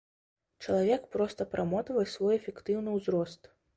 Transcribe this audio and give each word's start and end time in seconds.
Чалавек 0.65 1.03
проста 1.15 1.47
прамотвае 1.53 2.07
свой 2.15 2.33
эфектыўны 2.41 2.89
ўзрост. 2.97 3.41